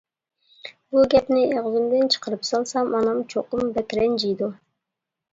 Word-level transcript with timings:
بۇ 0.93 1.01
گەپنى 1.13 1.41
ئېغىزىمدىن 1.49 2.09
چىقىرىپ 2.15 2.47
سالسام 2.49 2.89
ئانام 3.01 3.19
چوقۇم 3.35 3.69
بەك 3.77 3.93
رەنجىيدۇ. 3.99 4.49